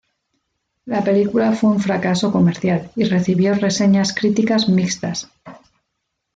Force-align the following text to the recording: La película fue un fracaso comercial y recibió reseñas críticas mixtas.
La 0.85 1.03
película 1.03 1.53
fue 1.53 1.69
un 1.69 1.79
fracaso 1.79 2.31
comercial 2.31 2.89
y 2.95 3.03
recibió 3.03 3.53
reseñas 3.53 4.15
críticas 4.15 4.67
mixtas. 4.67 5.29